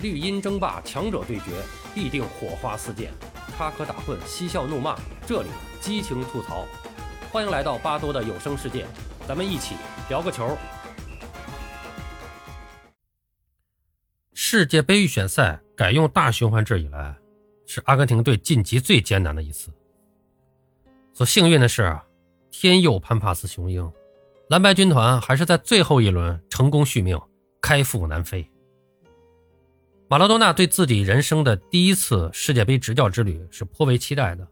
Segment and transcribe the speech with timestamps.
[0.00, 1.50] 绿茵争霸，强者对决，
[1.92, 3.10] 必定火花四溅，
[3.56, 5.48] 插科打诨，嬉笑怒骂，这里
[5.80, 6.64] 激情吐槽。
[7.32, 8.86] 欢迎来到巴多的有声世界，
[9.26, 9.74] 咱们一起
[10.08, 10.56] 聊个球。
[14.34, 17.16] 世界杯预选赛改用大循环制以来，
[17.66, 19.72] 是阿根廷队晋级最艰难的一次。
[21.12, 21.98] 所幸运的是，
[22.52, 23.92] 天佑潘帕斯雄鹰，
[24.48, 27.20] 蓝白军团还是在最后一轮成功续命，
[27.60, 28.48] 开赴南非。
[30.10, 34.48] 马拉多纳对自己人生的第一次世界杯执教之旅是颇为期待的，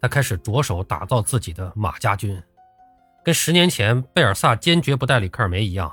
[0.00, 2.42] 他开始着手打造自己的马家军，
[3.24, 5.92] 跟十年前贝尔萨坚决不带里克尔梅一样，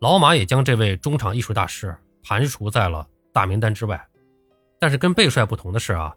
[0.00, 4.04] 老马也将这位中场艺术大师排除在了大名单之外。
[4.80, 6.12] 但是跟贝帅不同的是啊，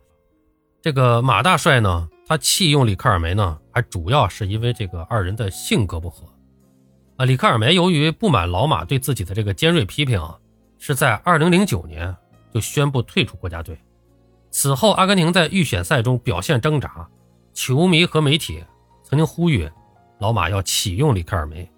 [0.82, 6.28] 这个马大帅呢，他弃用里克尔梅呢，还主要是因为这个二人的性格不合。
[7.18, 10.20] 啊，里克尔梅由于不满老马对自己的这个尖锐批评，
[10.80, 12.16] 是在二零零九年。
[12.54, 13.78] 就宣布退出国家队。
[14.50, 17.08] 此后，阿根廷在预选赛中表现挣扎，
[17.54, 18.64] 球迷和媒体
[19.04, 19.70] 曾经呼吁
[20.20, 21.70] 老马要启用里克尔梅，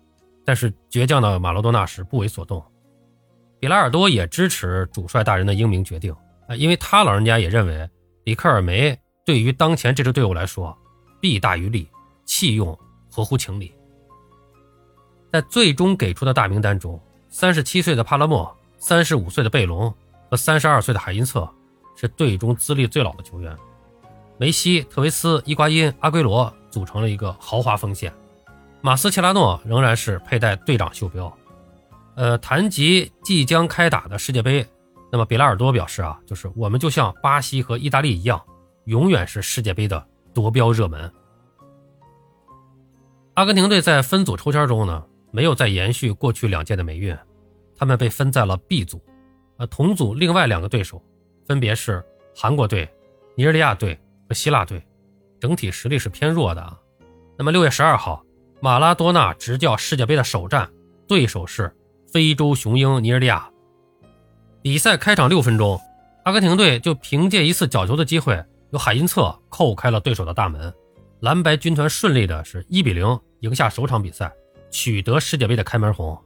[0.44, 2.64] 但是倔强的马罗多纳是不为所动。
[3.60, 6.14] 比拉尔多也支持主帅大人的英明决定
[6.48, 7.88] 啊，因为他老人家也认为
[8.24, 10.78] 里克尔梅对于当前这支队伍来说
[11.22, 11.88] 弊大于利，
[12.26, 12.78] 弃用
[13.10, 13.74] 合乎情理。
[15.32, 19.94] 在最终给出的大名单中，三十七岁的帕拉莫，三十五岁的贝隆。
[20.34, 21.48] 和三十二岁的海因策
[21.96, 23.56] 是队中资历最老的球员，
[24.40, 28.12] 梅西、特维斯、伊瓜因、阿圭罗组成了一个豪华锋线，
[28.82, 31.32] 马斯切拉诺仍然是佩戴队长袖标。
[32.16, 34.68] 呃，谈及即将开打的世界杯，
[35.12, 38.42] 那么比拉尔多表示啊，就是我们就像巴西和意大利一样，
[38.86, 41.14] 永远是世界杯的夺标热门。
[43.36, 47.16] 阿根廷队在分组抽签中呢，没有再延续过去两届的霉运，
[47.78, 49.00] 他们被分在了 B 组。
[49.58, 51.02] 呃，同组另外两个对手
[51.48, 52.04] 分别是
[52.36, 52.90] 韩国队、
[53.36, 54.84] 尼日利亚队和希腊队，
[55.40, 56.78] 整体实力是偏弱的啊。
[57.38, 58.24] 那么六月十二号，
[58.60, 60.70] 马拉多纳执教世界杯的首战，
[61.08, 61.72] 对手是
[62.12, 63.48] 非洲雄鹰尼日利亚。
[64.62, 65.80] 比赛开场六分钟，
[66.24, 70.74] 阿根廷队就凭借一次角球的机会，由海因策扣开了对手的大门，
[71.20, 74.34] 蓝白军团顺利的是一比零赢下首场比赛，
[74.72, 76.20] 取得世界杯的开门红。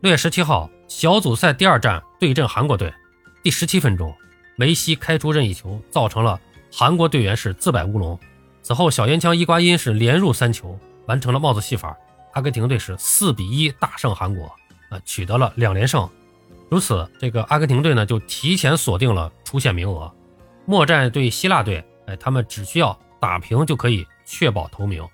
[0.00, 0.68] 六月十七号。
[0.88, 2.94] 小组赛第二战对阵韩国队，
[3.42, 4.14] 第十七分钟，
[4.54, 6.40] 梅西开出任意球，造成了
[6.72, 8.16] 韩国队员是自摆乌龙。
[8.62, 10.78] 此后，小烟枪伊瓜因是连入三球，
[11.08, 11.96] 完成了帽子戏法。
[12.34, 14.44] 阿根廷队是四比一大胜韩国，
[14.88, 16.08] 啊，取得了两连胜。
[16.70, 20.08] 如此，这个阿根廷队呢就提前锁定了出线名额。
[20.64, 25.04] 末战对希腊队，哎，他们只需要打平就可以确保头名。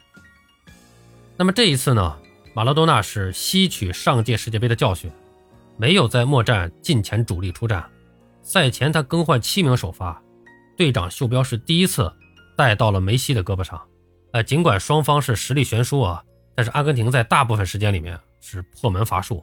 [1.38, 2.18] 那么这一次呢，
[2.52, 5.10] 马拉多纳是吸取上届世界杯的教训。
[5.78, 7.88] 没有在末战进前主力出战，
[8.42, 10.20] 赛前他更换七名首发，
[10.76, 12.12] 队长袖标是第一次
[12.56, 13.80] 戴到了梅西的胳膊上。
[14.32, 16.22] 呃，尽管双方是实力悬殊啊，
[16.56, 19.42] 但是阿根廷在大部分时间里面是破门乏术，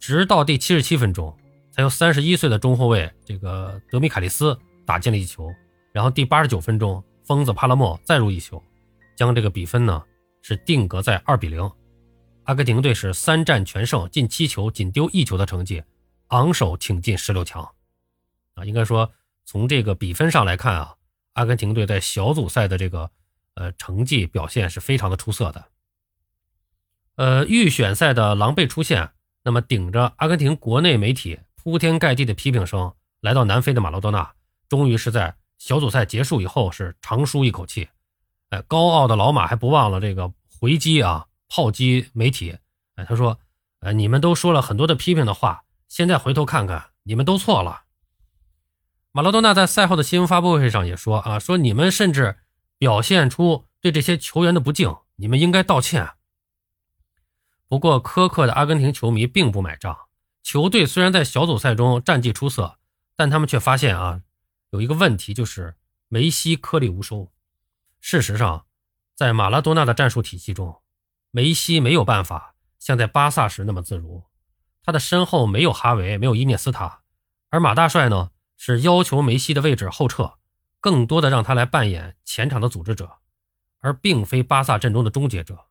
[0.00, 1.34] 直到第七十七分钟，
[1.70, 5.48] 才由三十一岁的中后卫这个德米卡利斯打进了一球，
[5.92, 8.60] 然后第八十九分钟，疯子帕拉莫再入一球，
[9.16, 10.02] 将这个比分呢
[10.42, 11.70] 是定格在二比零。
[12.44, 15.82] 阿根廷队是三战全胜，进七球，仅丢一球的成绩，
[16.28, 17.62] 昂首挺进十六强。
[18.54, 19.10] 啊，应该说
[19.44, 20.94] 从这个比分上来看啊，
[21.32, 23.10] 阿根廷队在小组赛的这个
[23.54, 25.64] 呃成绩表现是非常的出色的。
[27.16, 29.10] 呃，预选赛的狼狈出现，
[29.42, 34.34] 那么顶着阿根廷国内媒体铺天盖地的批评声，来到南非的马拉多纳，
[34.68, 37.88] 终于是在小组赛结束以后是长舒一口气。
[38.50, 41.26] 哎，高傲的老马还不忘了这个回击啊。
[41.56, 42.58] 炮击媒体，
[42.96, 43.38] 哎，他说，
[43.78, 47.84] 呃，你们都说了很多的批评的话，现在回头看看，你们都错了。
[49.12, 52.40] 马拉多纳在赛后的新闻发布会上也说，啊，说你们甚至
[52.76, 56.14] 表现出对这些球员的不敬，你们应该道歉。
[57.68, 59.96] 不过，苛刻的阿根廷球迷并不买账。
[60.42, 62.80] 球队虽然在小组赛中战绩出色，
[63.14, 64.22] 但他们却发现啊，
[64.70, 65.76] 有一个问题就是
[66.08, 67.30] 梅西颗粒无收。
[68.00, 68.66] 事实上，
[69.14, 70.80] 在马拉多纳的战术体系中，
[71.36, 74.22] 梅西没有办法像在巴萨时那么自如，
[74.84, 77.00] 他的身后没有哈维，没有伊涅斯塔，
[77.50, 80.34] 而马大帅呢是要求梅西的位置后撤，
[80.78, 83.18] 更多的让他来扮演前场的组织者，
[83.80, 85.66] 而并非巴萨阵中的终结者。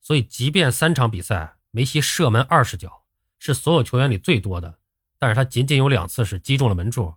[0.00, 3.04] 所以，即便三场比赛梅西射门二十脚，
[3.38, 4.78] 是所有球员里最多的，
[5.18, 7.16] 但是他仅仅有两次是击中了门柱，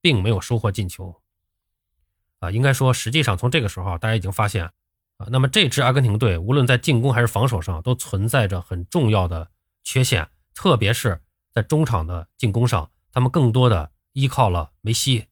[0.00, 1.22] 并没有收获进球。
[2.40, 4.72] 啊，应该说，实际上从这个时候，大家已经发现。
[5.18, 9.50] 啊，那么这支阿根廷队无论在进攻还是防守上都存在着很重要的
[9.82, 11.22] 缺陷，特别是
[11.52, 15.26] 在中场的进攻上，他们更多的依靠了梅西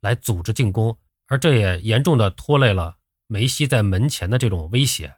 [0.00, 0.96] 来组织进攻，
[1.26, 5.16] 而这也严重的拖累了梅西在门前的这种威胁。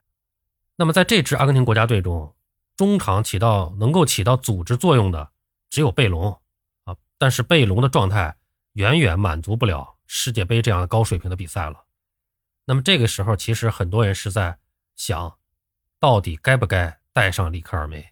[0.76, 2.34] 那么在这支阿根廷国家队中，
[2.76, 5.30] 中场起到能够起到组织作用的
[5.68, 6.40] 只有贝隆
[6.84, 8.36] 啊，但是贝隆的状态
[8.72, 11.84] 远远满足不了世界杯这样的高水平的比赛了。
[12.68, 14.58] 那么这个时候，其实很多人是在
[14.94, 15.38] 想，
[15.98, 18.10] 到底该不该带上里克尔梅？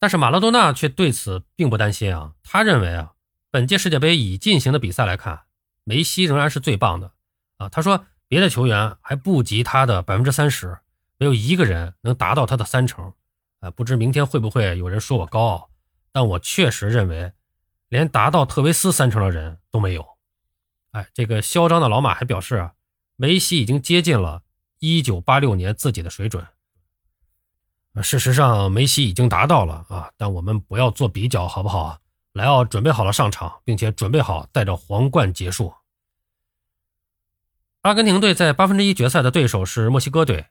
[0.00, 3.12] 但是马拉多纳却对此并不担心啊，他认为啊，
[3.48, 5.42] 本届世界杯已进行的比赛来看，
[5.84, 7.12] 梅西仍然是最棒的
[7.58, 7.68] 啊。
[7.68, 10.80] 他说，别的球员还不及他的百分之三十，
[11.16, 13.14] 没有一个人能达到他的三成。
[13.60, 15.70] 啊，不知明天会不会有人说我高傲，
[16.10, 17.32] 但我确实认为，
[17.88, 20.04] 连达到特维斯三成的人都没有。
[20.90, 22.72] 哎，这个嚣张的老马还表示啊。
[23.20, 24.44] 梅西已经接近了
[24.78, 26.46] 1986年自己的水准。
[28.02, 31.98] 事实上，梅西已经达到了啊，但我们不要做比较，好不好啊？
[32.32, 35.74] 莱奥准备好了上场，并且准备好带着皇冠结束。
[37.82, 40.46] 阿根廷队在八分之一决赛的对手是墨西哥队，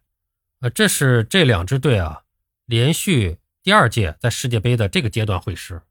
[0.59, 2.21] 呃，这是这两支队啊
[2.67, 5.81] 连续第二届在世界杯的这个阶段会师。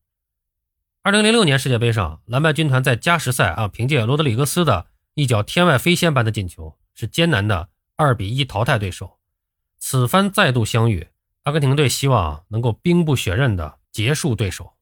[1.03, 4.87] 2006年世界杯上，蓝白军团在加时赛啊，凭借罗德里格斯的。
[5.19, 9.19] 一脚天外飞仙般的进球，是艰难的二比一淘汰对手。
[9.77, 11.09] 此番再度相遇，
[11.43, 14.75] 阿根廷队希望能够兵不血刃的结束对手。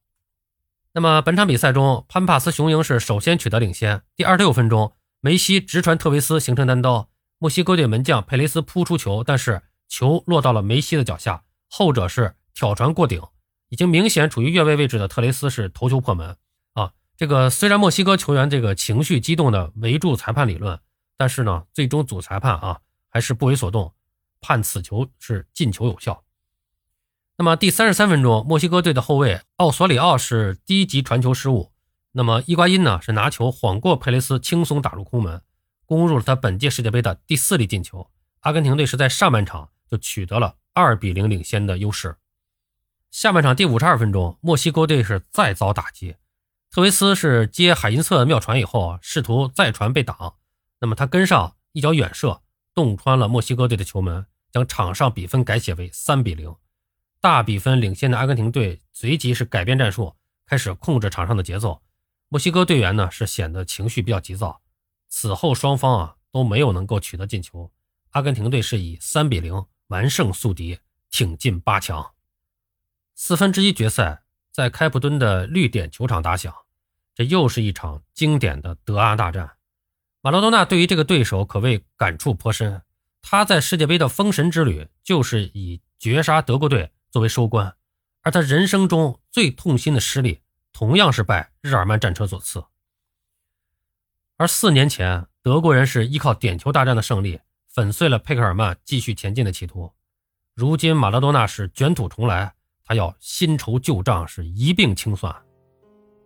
[0.93, 4.03] 那么本场比赛中，潘帕斯雄鹰是首先取得领先。
[4.15, 4.93] 第二十六分钟，
[5.23, 13.23] 梅西直传特维斯形成单刀，墨西哥队门将佩雷斯扑出球，但是球落到了梅西的脚下，后者是挑传过顶，
[13.71, 16.37] 已经明显处于越位位置的特雷斯是头球破门。
[17.16, 20.78] 这个虽然墨西哥球员这个情绪激动的围住裁判理论，
[21.16, 23.94] 但是呢，最终主裁判啊还是不为所动，
[24.40, 26.24] 判此球是进球有效。
[27.38, 31.72] 那么第三十三分钟，墨西哥队的后卫奥索里奥是低级传球失误，
[32.12, 35.42] 那么伊瓜因呢是拿球晃过佩雷斯，轻松打入空门，
[35.86, 38.10] 攻入了他本届世界杯的第四粒进球。
[38.40, 42.16] 阿根廷队是在上半场就取得了二比零领先的优势。
[43.10, 46.16] 下半场第五十二分钟，墨西哥队是再遭打击。
[46.76, 50.37] 特维斯是接海因策妙传以后啊，试图再传被挡，
[50.78, 52.43] 那么他跟上一脚远射，
[52.75, 56.55] 洞穿了墨西哥队的球门，将场上比分改写为三比零。
[57.19, 60.14] 大比分领先的阿根廷队随即是改变战术，
[60.44, 61.81] 开始控制场上的节奏。
[62.28, 64.61] 墨西哥队员呢是显得情绪比较急躁。
[65.08, 67.73] 此后双方啊都没有能够取得进球，
[68.11, 70.78] 阿根廷队是以三比零完胜宿敌，
[71.11, 72.12] 挺进八强。
[73.14, 76.55] 四分之一决赛在开普敦的绿点球场打响。
[77.16, 79.52] 这又是一场经典的德阿大战，
[80.20, 82.82] 马拉多纳对于这个对手可谓感触颇深。
[83.22, 87.74] 他在世界杯的封神之旅就是以绝杀德国队作为收官，
[88.20, 90.42] 而他人生中最痛心的失利
[90.74, 92.62] 同样是拜日耳曼战车所赐。
[94.36, 97.40] 而四年前，德国人是依靠点球大战的胜利
[97.70, 99.90] 粉碎了佩克尔曼继续前进的企图。
[100.52, 102.54] 如今马拉多纳是卷土重来，
[102.84, 105.45] 他要新仇旧账是一并清算。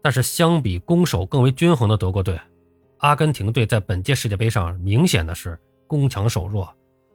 [0.03, 2.41] 但是相比攻守更为均衡的德国队，
[2.99, 6.73] 阿根廷队在本届世界杯上明显的是攻强守弱。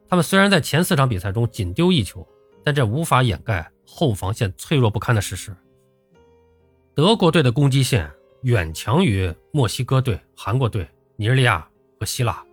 [0.08, 2.28] 他们虽然在前四场比赛中仅丢一球，
[2.64, 5.56] 但这无法掩盖后防线脆弱不堪的事实。
[6.94, 8.10] 德国队的攻击线
[8.44, 11.68] 远强于墨西哥队、韩国队、尼日利亚
[12.00, 12.44] 和希腊，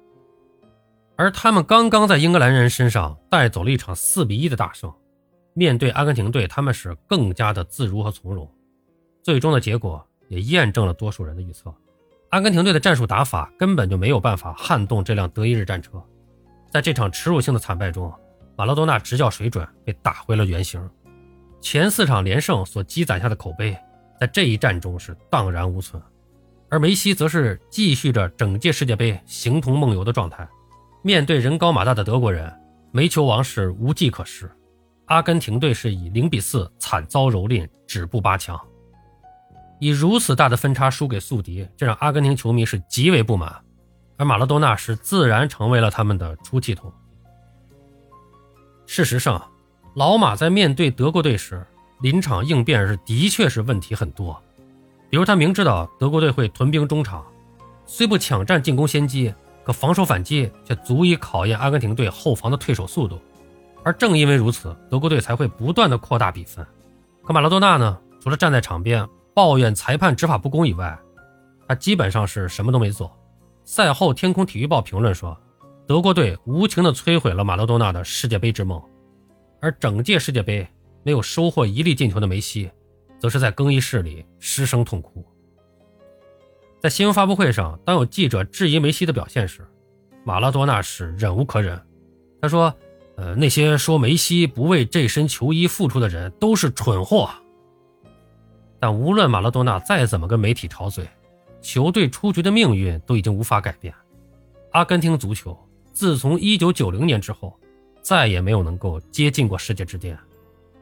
[1.17, 4.93] 而他们刚刚在英格兰人身上带走了一场四比一的大胜。
[5.55, 8.51] 面对阿根廷队，他们是更加的自如和从容。
[9.23, 10.05] 最终的结果。
[10.33, 11.71] 也验证了多数人的预测，
[12.31, 16.03] 阿根廷队的战术打法根本就没有办法撼动这辆德意日战车。
[16.71, 18.11] 在这场耻辱性的惨败中，
[18.57, 20.89] 马拉多纳执教水准被打回了原形。
[21.61, 23.77] 前四场连胜所积攒下的口碑，
[24.19, 26.03] 在这一战中是荡然无存。
[26.71, 30.49] 而梅西则是继续着整届世界杯形同梦游的状态。
[31.03, 32.51] 面对人高马大的德国人，
[32.91, 34.51] 梅球王是无计可施。
[35.07, 38.59] 阿根廷队是以零比四惨遭蹂躏，止步八强。
[39.83, 43.53] 以如此大的分差输给宿敌，这让阿根廷球迷是极为不满，
[44.17, 46.93] 而马拉多纳是自然成为了他们的出气筒。
[48.87, 49.43] 事实上，
[49.97, 51.67] 老马在面对德国队时，
[52.01, 54.41] 临场应变是的确是问题很多。
[55.11, 57.27] 比如他明知道德国队会屯兵中场，
[57.85, 59.35] 虽不抢占进攻先机，
[59.65, 63.21] 可防守反击却足以考验阿根廷队后防的退守速度。
[63.83, 66.65] 而正因为如此，德国队才会不断的扩大比分。
[67.27, 69.05] 可马拉多纳呢，除了站在场边。
[69.35, 70.99] 抱怨裁判执法不公以外，
[71.67, 73.11] 他基本上是什么都没做。
[73.65, 75.37] 赛后，天空体育报评论说，
[75.87, 78.83] 德国队无情地摧毁了马拉多纳的世界杯之梦，
[79.61, 80.67] 而整届世界杯
[81.03, 82.71] 没有收获一粒进球的梅西，
[83.19, 85.25] 则是在更衣室里失声痛哭。
[86.81, 89.67] 在新闻发布会上，当有记者质疑梅西的表现时，
[90.25, 91.81] 马拉多纳是忍无可忍。
[92.41, 92.75] 他说
[93.17, 97.31] ：“呃，那些说梅西不为这身球衣付出的人都是蠢货。”
[98.83, 101.09] 但无论马拉多纳再怎么跟媒体吵嘴，
[101.61, 103.95] 球队出局的命运都已经无法改变。
[104.73, 105.57] 阿根廷足球
[105.93, 107.57] 自从1990年之后，
[108.01, 110.19] 再也没有能够接近过世界之巅。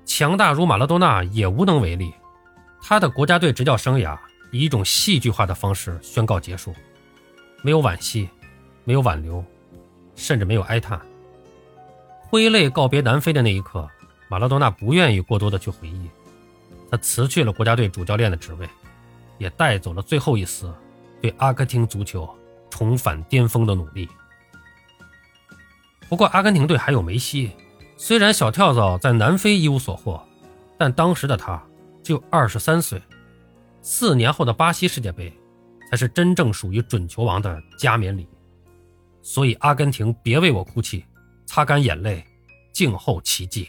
[0.07, 2.11] 强大如马拉多纳也无能为力。
[2.81, 4.19] 他的国家队执教生涯
[4.51, 6.75] 以一种戏剧化的方式宣告结束，
[7.63, 8.27] 没有惋惜，
[8.85, 9.45] 没有挽留，
[10.17, 10.99] 甚至没有哀叹。
[12.31, 13.87] 挥泪告别南非的那一刻，
[14.31, 16.09] 马拉多纳不愿意过多的去回忆。
[16.91, 18.69] 他辞去了国家队主教练的职位，
[19.39, 20.75] 也带走了最后一丝
[21.21, 22.29] 对阿根廷足球
[22.69, 24.09] 重返巅峰的努力。
[26.09, 27.53] 不过，阿根廷队还有梅西，
[27.97, 30.21] 虽然小跳蚤在南非一无所获，
[30.77, 31.63] 但当时的他
[32.03, 33.01] 只有二十三岁。
[33.83, 35.33] 四年后的巴西世界杯，
[35.91, 38.29] 才是真正属于准球王的加冕礼。
[39.23, 41.05] 所以，阿根廷别为我哭泣，
[41.47, 42.25] 擦干眼泪，
[42.73, 43.69] 静候奇迹。